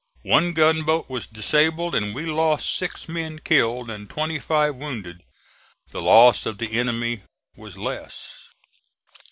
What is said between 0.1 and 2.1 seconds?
One gunboat was disabled